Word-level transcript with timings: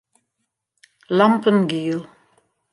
Lampen 1.17 1.57
giel. 1.69 2.01